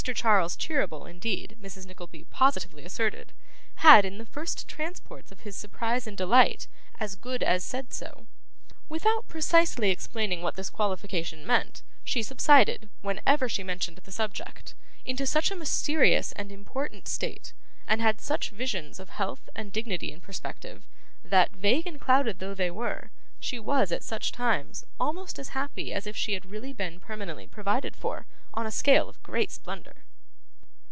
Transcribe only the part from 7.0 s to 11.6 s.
good as' said so. Without precisely explaining what this qualification